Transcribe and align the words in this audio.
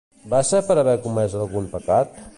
Va 0.31 0.39
ser 0.51 0.61
per 0.69 0.77
haver 0.83 0.97
comès 1.05 1.37
algun 1.45 1.69
pecat? 1.77 2.23